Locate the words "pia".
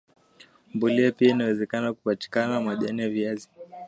1.11-1.29